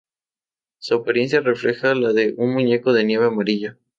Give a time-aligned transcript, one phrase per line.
[0.79, 3.77] Su apariencia refleja la de un muñeco de nieve amarillo.